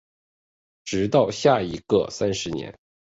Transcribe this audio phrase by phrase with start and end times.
[0.83, 2.75] 直到下一个三十年